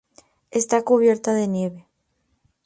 [0.49, 1.87] Está cubierta de nieve.